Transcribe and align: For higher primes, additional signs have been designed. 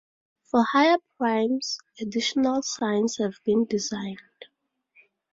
For 0.45 0.63
higher 0.71 0.97
primes, 1.19 1.77
additional 1.99 2.63
signs 2.63 3.17
have 3.17 3.35
been 3.45 3.65
designed. 3.65 4.17